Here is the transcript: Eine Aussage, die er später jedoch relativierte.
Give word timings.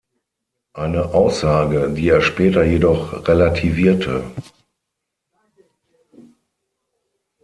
Eine 0.73 1.13
Aussage, 1.13 1.91
die 1.91 2.09
er 2.09 2.21
später 2.23 2.63
jedoch 2.63 3.27
relativierte. 3.27 4.23